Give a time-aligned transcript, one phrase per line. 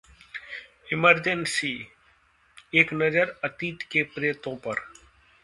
[0.93, 1.71] emergency:
[2.75, 4.85] एक नजर अतीत के प्रेतों पर